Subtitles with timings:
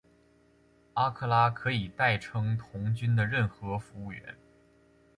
[0.95, 4.35] 阿克拉可以代称童军的任何服务员。